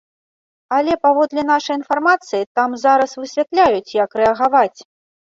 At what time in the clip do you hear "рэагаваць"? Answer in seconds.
4.21-4.79